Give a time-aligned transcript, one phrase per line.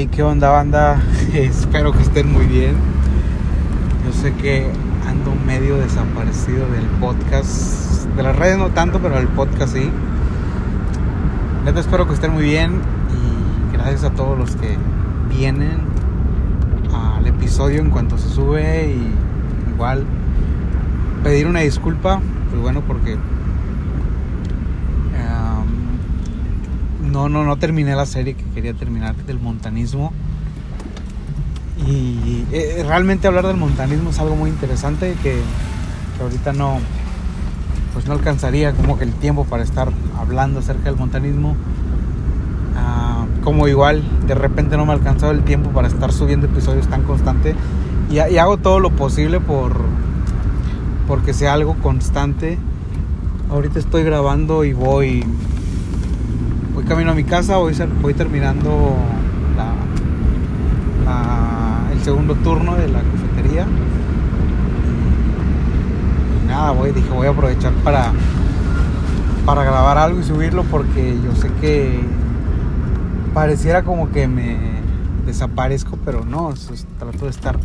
[0.00, 1.02] Hey, ¿qué onda, banda?
[1.34, 2.76] Espero que estén muy bien.
[4.06, 4.70] Yo sé que
[5.08, 8.04] ando medio desaparecido del podcast.
[8.14, 9.90] De las redes no tanto, pero del podcast sí.
[11.64, 12.80] Neta, espero que estén muy bien.
[13.10, 14.76] Y gracias a todos los que
[15.36, 15.80] vienen
[16.94, 18.92] al episodio en cuanto se sube.
[18.92, 20.04] Y igual
[21.24, 22.20] pedir una disculpa.
[22.50, 23.16] Pues bueno, porque
[27.10, 30.12] no, no, no terminé la serie que quería terminar del montanismo.
[31.86, 35.40] Y eh, realmente hablar del montanismo es algo muy interesante que,
[36.20, 36.78] ahorita no,
[37.92, 41.56] pues no alcanzaría como que el tiempo para estar hablando acerca del montanismo.
[42.76, 46.88] Ah, como igual de repente no me ha alcanzado el tiempo para estar subiendo episodios
[46.88, 47.54] tan constante.
[48.10, 49.80] Y, y hago todo lo posible por
[51.06, 52.58] porque sea algo constante.
[53.50, 55.24] Ahorita estoy grabando y voy
[56.88, 58.96] camino a mi casa, voy, voy terminando
[61.92, 63.66] el segundo turno de la cafetería.
[66.42, 68.12] Y, nada, voy, dije voy a aprovechar para,
[69.44, 72.00] para grabar algo y subirlo porque yo sé que
[73.34, 74.56] pareciera como que me
[75.26, 76.54] desaparezco, pero no,
[76.98, 77.58] trato de estar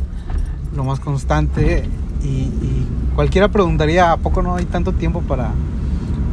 [0.76, 1.88] lo más constante
[2.22, 5.52] y, y cualquiera preguntaría, ¿a poco no hay tanto tiempo para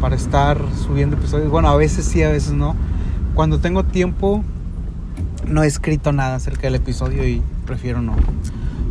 [0.00, 1.50] para estar subiendo episodios.
[1.50, 2.74] Bueno, a veces sí, a veces no.
[3.34, 4.42] Cuando tengo tiempo,
[5.46, 8.14] no he escrito nada acerca del episodio y prefiero no,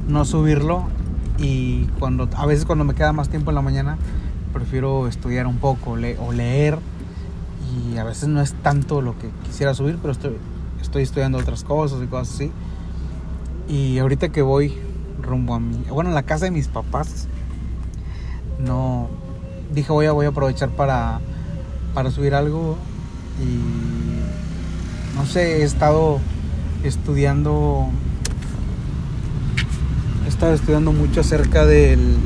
[0.08, 0.88] no subirlo.
[1.38, 3.98] Y cuando, a veces cuando me queda más tiempo en la mañana,
[4.54, 6.78] prefiero estudiar un poco o leer.
[7.92, 10.38] Y a veces no es tanto lo que quisiera subir, pero estoy,
[10.82, 12.52] estoy estudiando otras cosas y cosas así.
[13.68, 14.74] Y ahorita que voy
[15.22, 17.28] rumbo a mi, bueno, en la casa de mis papás,
[18.60, 19.10] no,
[19.70, 21.20] dije voy a, voy a aprovechar para,
[21.94, 22.78] para subir algo
[23.42, 26.20] y no sé, he estado
[26.84, 27.90] estudiando
[30.26, 32.18] he estado estudiando mucho acerca del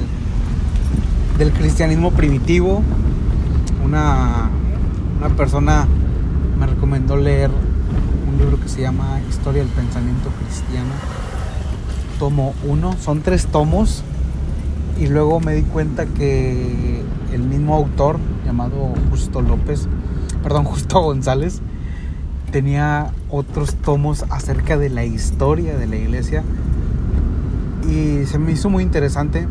[1.38, 2.83] del cristianismo primitivo.
[3.83, 4.49] Una,
[5.17, 5.87] una persona
[6.59, 7.49] me recomendó leer
[8.30, 10.92] un libro que se llama Historia del Pensamiento Cristiano
[12.20, 14.03] tomo 1 son tres tomos
[14.99, 19.87] y luego me di cuenta que el mismo autor llamado Justo López,
[20.42, 21.61] perdón, Justo González,
[22.52, 26.43] tenía otros tomos acerca de la historia de la iglesia
[27.89, 29.48] y se me hizo muy interesante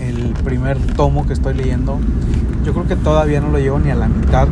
[0.00, 1.98] el primer tomo que estoy leyendo.
[2.64, 4.48] Yo creo que todavía no lo llevo ni a la mitad.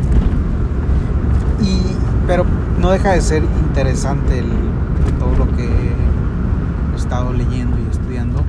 [2.27, 2.43] Pero
[2.81, 4.43] no deja de ser interesante
[5.19, 8.43] todo lo que he estado leyendo y estudiando.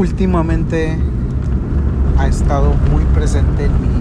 [0.00, 0.96] Últimamente
[2.16, 3.96] ha estado muy presente en mi,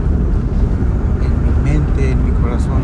[1.26, 2.84] en mi mente, en mi corazón,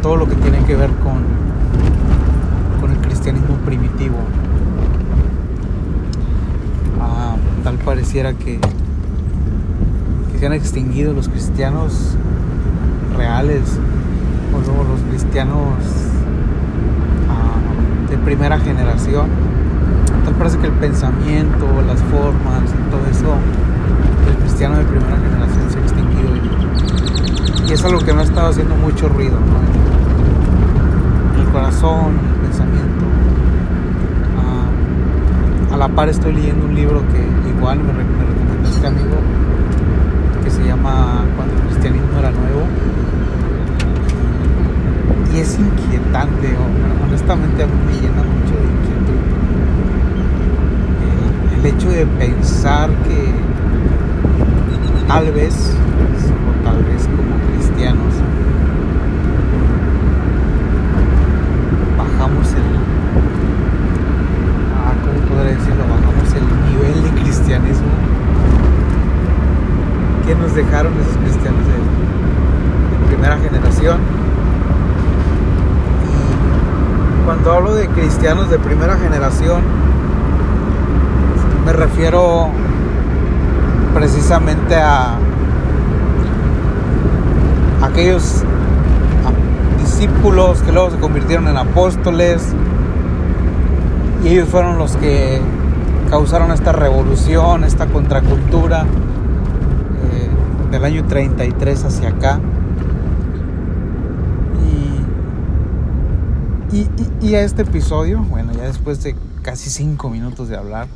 [0.00, 1.22] todo lo que tiene que ver con,
[2.80, 4.16] con el cristianismo primitivo.
[6.98, 8.58] Ah, tal pareciera que,
[10.40, 12.16] se han extinguido los cristianos
[13.18, 13.78] reales
[14.54, 15.76] o los cristianos
[17.28, 19.51] ah, de primera generación
[20.42, 23.36] parece que el pensamiento, las formas todo eso
[24.26, 26.34] del cristiano de primera generación se ha extinguido.
[27.68, 29.60] Y, es algo que me ha estado haciendo mucho ruido, ¿no?
[31.40, 33.04] el corazón, el pensamiento.
[35.70, 39.18] Ah, a la par estoy leyendo un libro que igual me, recomendó este amigo,
[40.42, 42.66] que se llama Cuando el cristianismo era nuevo.
[45.32, 46.56] Y es inquietante,
[47.06, 48.72] honestamente a mí me llena mucho de
[51.62, 53.32] el hecho de pensar que
[55.06, 58.14] tal vez, o tal vez como cristianos,
[61.96, 62.62] bajamos el,
[64.74, 65.84] ah, ¿cómo podría decirlo?
[65.84, 67.92] Bajamos el nivel de cristianismo
[70.26, 74.00] que nos dejaron esos cristianos de, de primera generación.
[76.08, 79.91] Y cuando hablo de cristianos de primera generación,
[81.64, 82.48] me refiero
[83.94, 85.16] precisamente a
[87.82, 88.42] aquellos
[89.78, 92.42] discípulos que luego se convirtieron en apóstoles
[94.24, 95.40] y ellos fueron los que
[96.10, 102.40] causaron esta revolución, esta contracultura eh, del año 33 hacia acá.
[106.72, 106.88] Y,
[107.20, 110.88] y a este episodio, bueno, ya después de casi cinco minutos de hablar,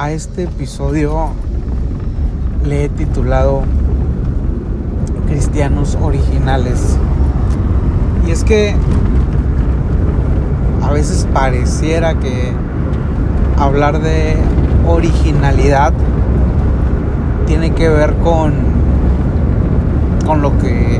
[0.00, 1.28] a este episodio
[2.64, 3.64] le he titulado
[5.26, 6.96] cristianos originales.
[8.26, 8.74] Y es que
[10.82, 12.50] a veces pareciera que
[13.58, 14.38] hablar de
[14.88, 15.92] originalidad
[17.46, 18.54] tiene que ver con
[20.24, 20.98] con lo que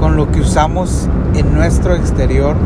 [0.00, 2.56] con lo que usamos en nuestro exterior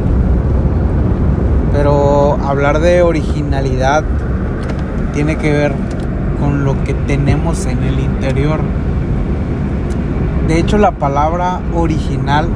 [1.73, 4.05] pero hablar de originalidad
[5.17, 5.73] tiene que ver
[6.41, 8.61] con lo que tenemos en el interior
[10.47, 12.49] de hecho la palabra original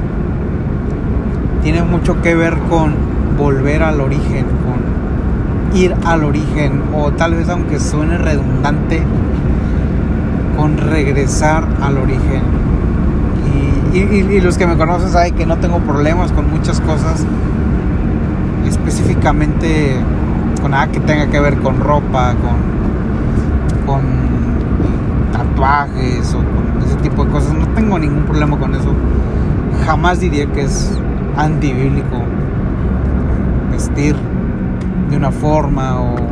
[1.61, 2.95] tiene mucho que ver con
[3.37, 9.03] volver al origen con ir al origen o tal vez aunque suene redundante
[10.61, 12.41] con regresar al origen.
[13.93, 17.25] Y, los que me conocen saben que no tengo problemas con muchas cosas,
[18.67, 19.95] específicamente
[20.61, 22.35] con nada que tenga que ver con ropa,
[23.85, 24.01] con,
[25.31, 27.53] tatuajes o con ese tipo de cosas.
[27.53, 28.93] No tengo ningún problema con eso.
[29.85, 30.97] Jamás diría que es
[31.35, 32.21] antibíblico
[33.71, 34.15] vestir
[35.09, 36.31] de una forma o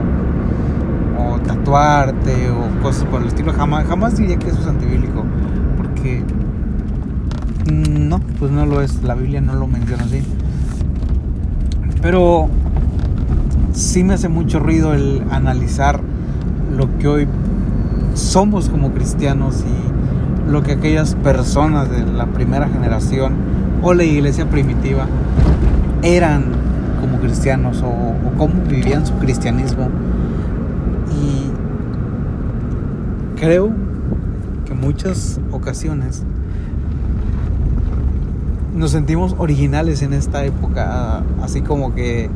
[1.49, 3.53] tatuarte o cosas por el estilo.
[3.53, 5.23] Jamás, jamás diría que eso es antibíblico.
[5.77, 6.23] Porque
[7.71, 9.03] no, pues no lo es.
[9.03, 10.21] La Biblia no lo menciona así.
[12.01, 12.49] Pero
[13.73, 16.01] sí me hace mucho ruido el analizar
[16.75, 17.27] lo que hoy
[18.13, 23.33] somos como cristianos y lo que aquellas personas de la primera generación
[23.81, 25.05] o la iglesia primitiva
[26.01, 26.45] eran
[26.99, 29.89] como cristianos o, o cómo vivían su cristianismo.
[31.21, 31.51] Y
[33.39, 33.71] creo
[34.65, 36.23] que muchas ocasiones
[38.75, 42.29] nos sentimos originales en esta época, así como que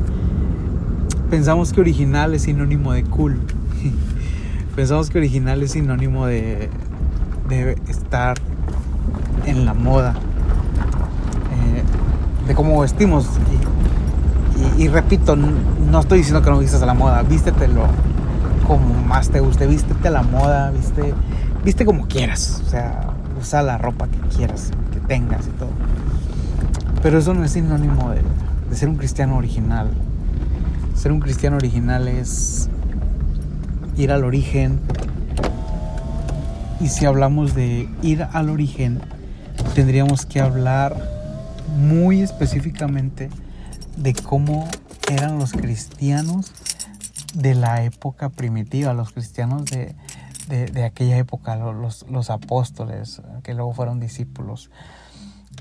[1.30, 3.40] pensamos que original es sinónimo de cool.
[4.76, 6.70] pensamos que original es sinónimo de,
[7.48, 8.36] de estar
[9.46, 10.14] en la moda,
[11.52, 13.28] eh, de cómo vestimos.
[14.78, 17.86] Y, repito, no estoy diciendo que no vistas a la moda, vístetelo
[18.66, 21.12] como más te guste, vístete a la moda, viste,
[21.64, 25.68] viste como quieras, o sea, usa la ropa que quieras, que tengas y todo.
[27.02, 29.90] Pero eso no es sinónimo de ser un cristiano original.
[30.94, 32.68] Ser un cristiano original es
[33.96, 34.80] ir al origen.
[36.80, 39.00] Y si hablamos de ir al origen,
[39.74, 40.96] tendríamos que hablar
[41.76, 43.30] muy específicamente
[43.96, 44.68] de cómo
[45.10, 46.52] eran los cristianos
[47.34, 49.94] de la época primitiva, los cristianos de,
[50.84, 54.70] aquella época, los, los, apóstoles, que luego fueron discípulos.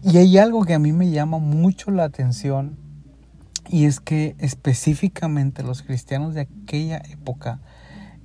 [0.03, 2.77] Y hay algo que a mí me llama mucho la atención
[3.69, 7.59] y es que específicamente los cristianos de aquella época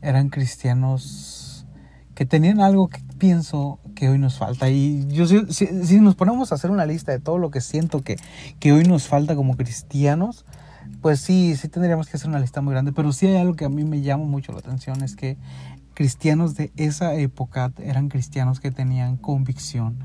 [0.02, 1.66] eran cristianos
[2.14, 4.68] que tenían algo que pienso que hoy nos falta.
[4.70, 8.16] Y yo si, nos ponemos a hacer una lista de todo lo que siento que,
[8.58, 10.44] que hoy nos falta como cristianos,
[11.00, 13.64] pues sí, sí tendríamos que hacer una lista muy grande, pero sí hay algo que
[13.64, 15.36] a mí me llama mucho la atención, es que
[15.94, 19.98] cristianos de esa época eran cristianos que tenían convicción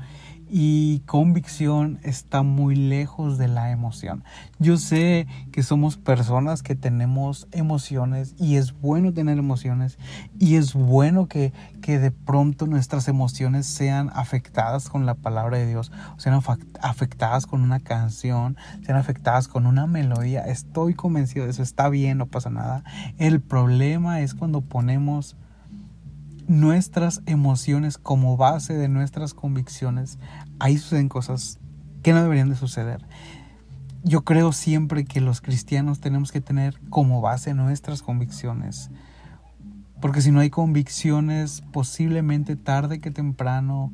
[0.56, 4.22] y convicción está muy lejos de la emoción.
[4.60, 9.98] Yo sé que somos personas que tenemos emociones y es bueno tener emociones
[10.38, 11.52] y es bueno que,
[11.82, 16.40] que de pronto nuestras emociones sean afectadas con la palabra de Dios, sean
[16.80, 18.56] afectadas con una canción,
[18.86, 20.42] sean afectadas con una melodía.
[20.42, 22.84] Estoy convencido de eso, está bien, no pasa nada.
[23.18, 25.34] El problema es cuando ponemos
[26.46, 30.18] nuestras emociones como base de nuestras convicciones,
[30.58, 31.58] ahí suceden cosas
[32.02, 33.06] que no deberían de suceder.
[34.02, 38.90] Yo creo siempre que los cristianos tenemos que tener como base nuestras convicciones.
[40.00, 43.92] Porque si no hay convicciones, posiblemente tarde que temprano,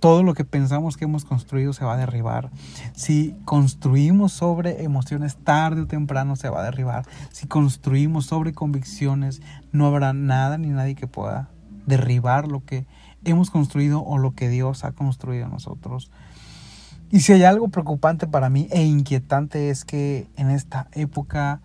[0.00, 2.50] todo lo que pensamos que hemos construido se va a derribar.
[2.94, 7.06] Si construimos sobre emociones, tarde o temprano se va a derribar.
[7.30, 9.40] Si construimos sobre convicciones,
[9.72, 11.48] no habrá nada ni nadie que pueda
[11.86, 12.86] derribar lo que
[13.24, 16.10] hemos construido o lo que Dios ha construido en nosotros.
[17.10, 21.60] Y si hay algo preocupante para mí e inquietante es que en esta época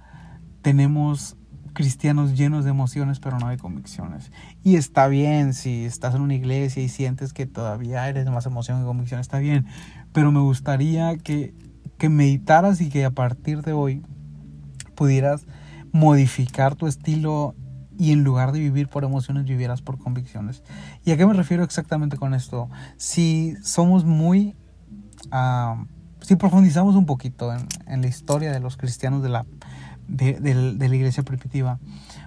[0.62, 1.38] tenemos
[1.74, 4.31] cristianos llenos de emociones pero no de convicciones.
[4.63, 8.79] Y está bien si estás en una iglesia y sientes que todavía eres más emoción
[8.79, 9.67] que convicción, está bien.
[10.13, 11.53] Pero me gustaría que,
[12.00, 14.01] que meditaras y que a partir de hoy
[14.95, 15.45] pudieras
[15.91, 17.53] modificar tu estilo
[17.97, 20.63] y en lugar de vivir por emociones vivieras por convicciones.
[21.03, 22.69] ¿Y a qué me refiero exactamente con esto?
[22.97, 24.55] Si somos muy...
[25.31, 25.85] Uh,
[26.21, 29.45] si profundizamos un poquito en, la historia de los cristianos de la,
[30.07, 31.79] de, la iglesia primitiva,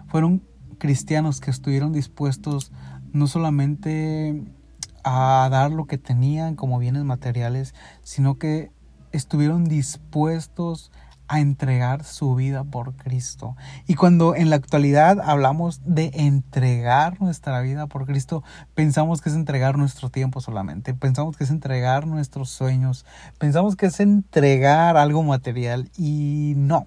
[0.06, 0.42] fueron
[0.78, 2.70] cristianos que estuvieron dispuestos
[3.12, 4.44] no solamente
[5.02, 8.70] a dar lo que tenían como bienes materiales, sino que
[9.10, 10.92] estuvieron dispuestos
[11.36, 13.56] entregar su vida por Cristo.
[13.86, 18.42] Y cuando en la actualidad hablamos de entregar nuestra vida por Cristo,
[18.74, 23.04] pensamos que es entregar nuestro tiempo solamente, pensamos que es entregar nuestros sueños,
[23.38, 26.86] pensamos que es entregar algo material y no.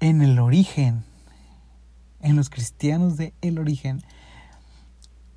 [0.00, 1.04] En el origen,
[2.20, 4.02] en los cristianos de el origen,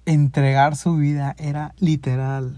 [0.05, 2.57] entregar su vida era literal.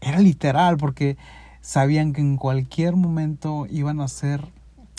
[0.00, 1.16] Era literal porque
[1.62, 4.46] sabían que en cualquier momento iban a ser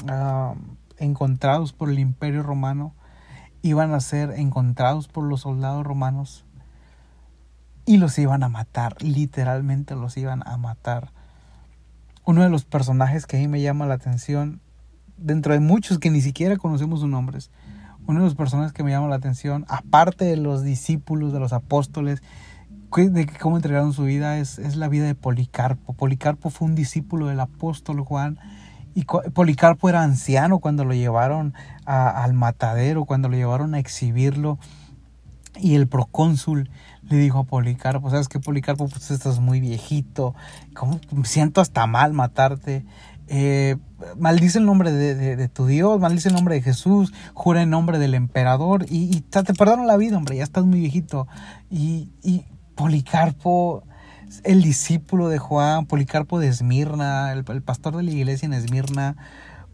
[0.08, 0.56] ah,
[0.98, 2.96] encontrados por el imperio romano,
[3.62, 6.46] iban a ser encontrados por los soldados romanos
[7.86, 11.12] y los iban a matar, literalmente los iban a matar.
[12.26, 14.62] Uno de los personajes que a mí me llama la atención,
[15.18, 17.52] dentro de muchos que ni siquiera conocemos sus nombres,
[18.08, 21.52] uno de los personajes que me llama la atención, aparte de los discípulos, de los
[21.52, 22.24] apóstoles,
[23.02, 25.94] de cómo entregaron su vida es, es, la vida de Policarpo.
[25.94, 28.40] Policarpo fue un discípulo del apóstol Juan
[28.96, 31.54] y Policarpo era anciano cuando lo llevaron
[31.86, 34.60] al matadero, cuando lo llevaron a exhibirlo
[35.60, 36.70] y el procónsul
[37.10, 40.36] le dijo a Policarpo, sabes que Policarpo, pues estás muy viejito,
[40.74, 42.86] como siento hasta mal matarte.
[43.28, 43.78] Eh,
[44.18, 48.14] maldice el nombre de, tu Dios, maldice el nombre de Jesús, jura en nombre del
[48.14, 51.28] emperador y, te perdono la vida, hombre, ya estás muy viejito.
[51.70, 52.10] Y
[52.76, 53.84] Policarpo,
[54.44, 59.16] el discípulo de Juan, Policarpo de Esmirna, el, pastor de la iglesia en Esmirna,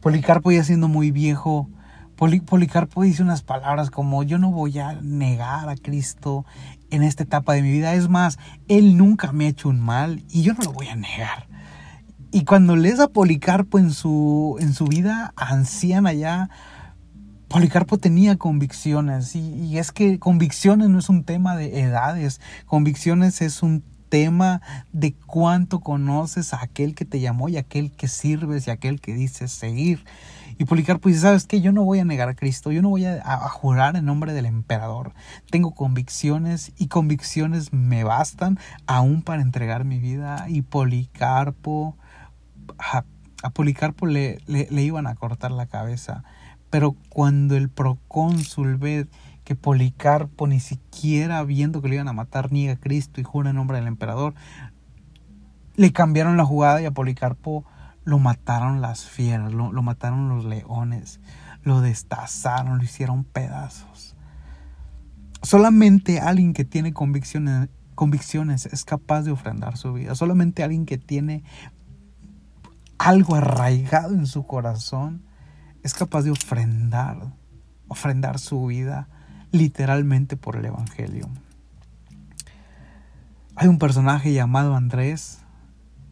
[0.02, 1.70] Policarpo ya siendo muy viejo,
[2.16, 6.46] Policarpo dice unas palabras como yo no voy a negar a Cristo
[6.90, 7.94] en esta etapa de mi vida.
[7.94, 8.38] Es más,
[8.68, 11.48] Él nunca me ha hecho un mal y yo no lo voy a negar.
[12.32, 16.50] Y cuando lees a Policarpo en su, en su vida anciana ya,
[17.50, 23.64] Policarpo tenía convicciones y, es que convicciones no es un tema de edades, convicciones es
[23.64, 28.72] un tema de cuánto conoces a aquel que te llamó y aquel que sirves y
[28.72, 30.06] aquel que dices seguir.
[30.60, 31.60] Y Policarpo dice, ¿sabes qué?
[31.60, 34.46] Yo no voy a negar a Cristo, yo no voy a, jurar en nombre del
[34.46, 35.14] emperador.
[35.50, 40.46] Tengo convicciones y convicciones me bastan aún para entregar mi vida.
[40.50, 41.98] Y Policarpo,
[42.78, 43.06] a,
[43.54, 46.24] Policarpo le, le iban a cortar la cabeza.
[46.70, 49.08] Pero cuando el procónsul ve
[49.44, 53.50] que Policarpo ni siquiera viendo que le iban a matar niega a Cristo y jura
[53.50, 54.36] en nombre del emperador,
[55.76, 57.66] le cambiaron la jugada y a Policarpo
[58.04, 61.20] lo mataron las fieras, lo, mataron los leones,
[61.64, 64.16] lo destazaron, lo hicieron pedazos.
[65.42, 70.16] Solamente alguien que tiene convicciones, convicciones es capaz de ofrendar su vida.
[70.16, 71.44] Solamente alguien que tiene
[72.98, 75.24] algo arraigado en su corazón
[75.84, 77.34] es capaz de ofrendar,
[77.88, 79.08] ofrendar su vida
[79.52, 81.28] literalmente por el Evangelio.
[83.56, 85.40] Hay un personaje llamado Andrés,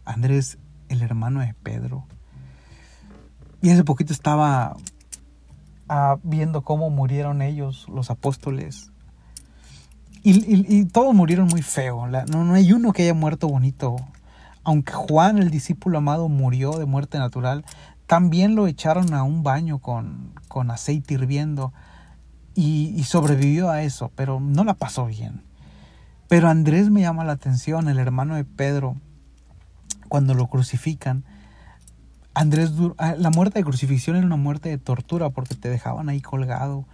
[0.05, 0.57] Andrés
[0.89, 2.05] el hermano de Pedro,
[3.61, 4.75] y hace poquito estaba
[5.89, 8.91] ah, viendo cómo murieron ellos, los apóstoles.
[10.23, 12.05] Y, todos murieron muy feo.
[12.05, 13.95] no, no hay uno que haya muerto bonito.
[14.65, 17.63] Aunque Juan, el discípulo amado, murió de muerte natural,
[18.07, 21.73] también lo echaron a un baño con, con aceite hirviendo
[22.55, 25.43] y, sobrevivió a eso, pero no la pasó bien.
[26.27, 28.95] Pero Andrés me llama la atención, el hermano de Pedro,
[30.07, 31.23] cuando lo crucifican.
[32.33, 36.19] Andrés, ah, la muerte de crucifixión era una muerte de tortura porque te dejaban ahí
[36.19, 36.85] colgado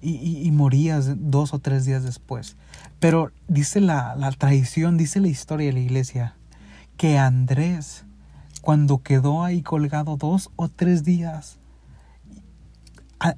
[0.00, 2.56] y, y, morías dos o tres días después.
[2.98, 6.34] Pero dice la, la tradición, dice la historia de la iglesia,
[6.96, 8.06] que Andrés
[8.60, 11.58] cuando quedó ahí colgado dos o tres días.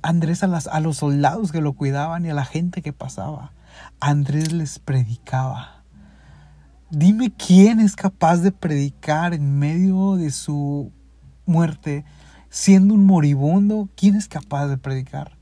[0.02, 3.52] Andrés a, los soldados que lo cuidaban y a la gente que pasaba,
[3.98, 5.82] Andrés les predicaba.
[6.90, 10.92] Dime quién es capaz de predicar en medio de su
[11.46, 12.04] muerte,
[12.48, 15.36] siendo un moribundo, ¿quién es capaz de predicar?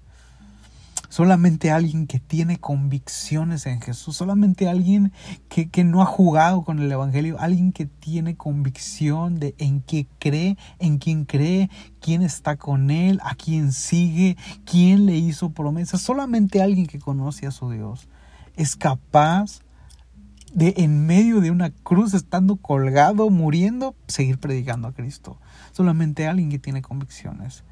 [1.11, 5.13] Solamente alguien que tiene convicciones en Jesús, solamente alguien
[5.49, 10.57] que, no ha jugado con el Evangelio, alguien que tiene convicción de en qué cree,
[10.79, 11.69] en quién cree,
[12.01, 17.47] quién está con él, a quién sigue, quién le hizo promesas, solamente alguien que conoce
[17.47, 18.09] a su Dios
[18.57, 19.61] es capaz
[20.55, 25.39] de en medio de una cruz, estando colgado, muriendo, seguir predicando a Cristo.
[25.73, 27.65] Solamente alguien que tiene convicciones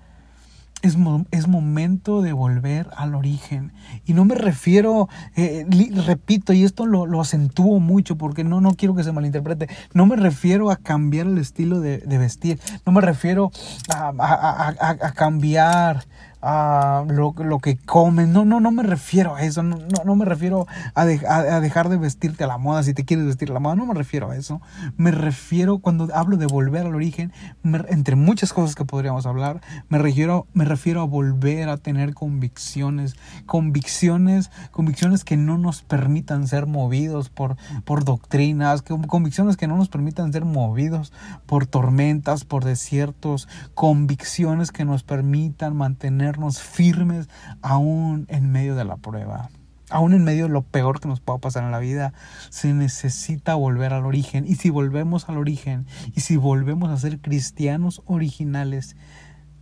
[0.82, 0.96] es,
[1.30, 3.72] es, momento de volver al origen.
[4.04, 5.66] Y no me refiero, eh,
[6.06, 10.06] repito, y esto lo, lo, acentúo mucho porque no, no quiero que se malinterprete, no
[10.06, 13.50] me refiero a cambiar el estilo de, vestir, no me refiero
[13.94, 16.04] a, a, a, cambiar
[16.40, 18.28] a lo, lo, que comes.
[18.28, 19.62] No, no, no me refiero a eso.
[19.62, 23.04] No, no, no me refiero a, a, dejar de vestirte a la moda si te
[23.04, 23.74] quieres vestir a la moda.
[23.74, 24.60] No me refiero a eso.
[24.96, 27.32] Me refiero, cuando hablo de volver al origen,
[27.64, 33.16] entre muchas cosas que podríamos hablar, me refiero, me refiero a volver a tener convicciones.
[33.46, 39.88] Convicciones, convicciones que no nos permitan ser movidos por, por doctrinas, convicciones que no nos
[39.88, 41.12] permitan ser movidos
[41.46, 46.27] por tormentas, por desiertos, convicciones que nos permitan mantener
[46.62, 47.28] firmes
[47.62, 49.50] aún en medio de la prueba.
[49.90, 52.12] Aún en medio de lo peor que nos pueda pasar en la vida,
[52.50, 54.44] se necesita volver al origen.
[54.46, 58.96] Y si volvemos al origen, y si volvemos a ser cristianos originales,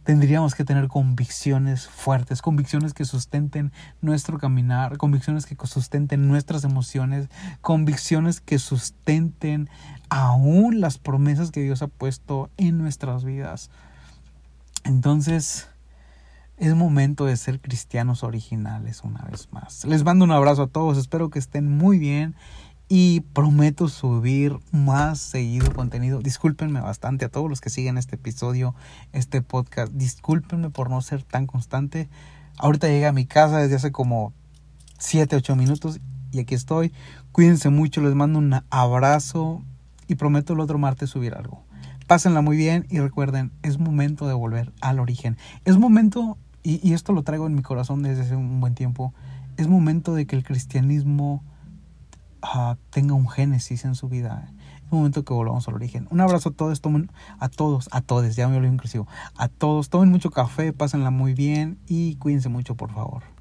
[0.07, 7.29] tendríamos que tener convicciones fuertes, convicciones que sustenten nuestro caminar, convicciones que sustenten nuestras emociones,
[7.61, 9.69] convicciones que sustenten
[10.09, 13.71] aún las promesas que Dios ha puesto en nuestras vidas.
[14.85, 15.69] Entonces,
[16.59, 19.85] es momento de ser cristianos originales una vez más.
[19.85, 22.35] Les mando un abrazo a todos, espero que estén muy bien
[22.89, 26.21] y prometo subir más seguido contenido.
[26.21, 28.75] Discúlpenme bastante a todos los que siguen este episodio,
[29.13, 29.93] este podcast.
[29.93, 32.09] Discúlpenme por no ser tan constante.
[32.59, 34.33] Ahorita llegué a mi casa desde hace como
[34.99, 36.01] 7, 8 minutos
[36.33, 36.93] y aquí estoy.
[37.33, 39.63] Cuídense mucho, les mando un abrazo
[40.07, 41.65] y prometo el otro martes subir algo.
[42.07, 45.37] Pásenla muy bien y recuerden, es momento de volver al origen.
[45.65, 49.15] Es momento y, esto lo traigo en mi corazón desde hace un buen tiempo,
[49.57, 51.45] es momento de que el cristianismo
[52.43, 54.53] ah, tenga un génesis en su vida.
[54.85, 56.09] Es momento que volvamos al origen.
[56.11, 59.05] Un abrazo a todos, tomen, a todos, a todos, ya me olvidé inclusive,
[59.37, 63.36] a todos, tomen mucho café, pásenla muy bien y cuídense mucho, por favor.